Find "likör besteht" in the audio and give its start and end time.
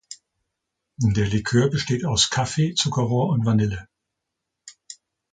1.27-2.05